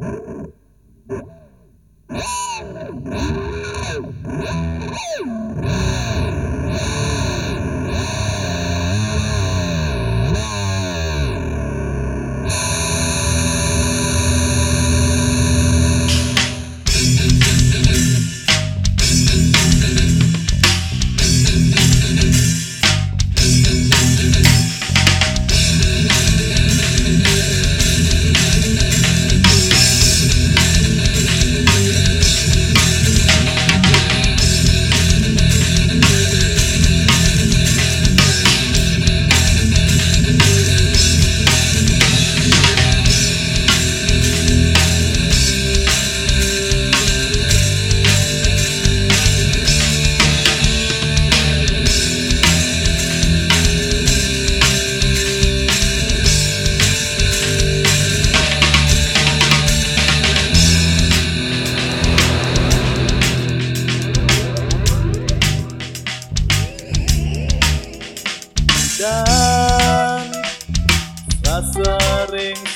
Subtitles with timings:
[0.00, 0.50] Yeah.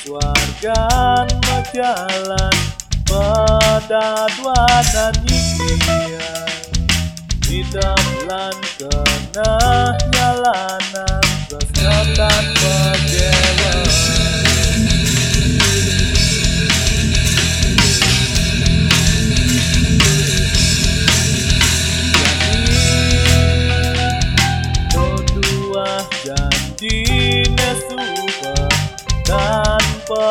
[0.05, 2.55] Suargan berjalan
[3.09, 6.61] pada dua dan nyikian
[7.41, 9.57] di dalam kena
[10.13, 10.84] jalanan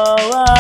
[0.07, 0.54] oh.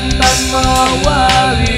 [0.00, 1.77] tanpa mawari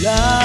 [0.00, 0.37] love.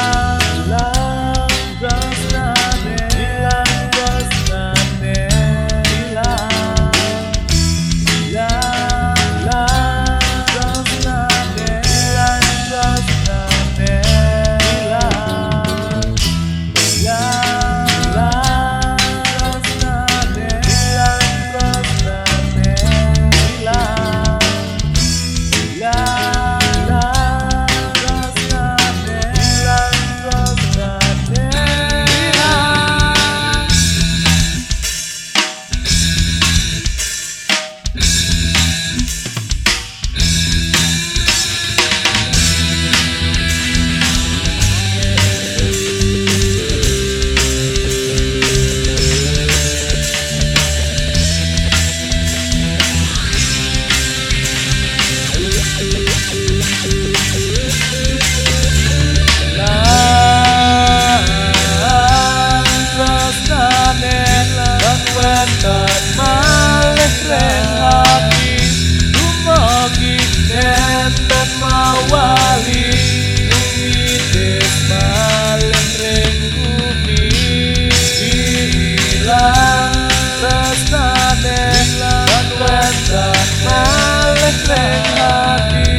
[84.73, 85.91] sen lagi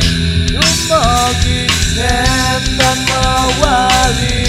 [0.50, 1.62] Lumagi
[1.94, 2.62] dan
[3.06, 4.44] mawali